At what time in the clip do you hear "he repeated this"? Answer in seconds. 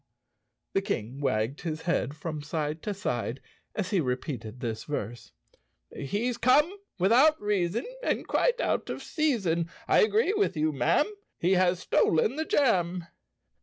3.91-4.85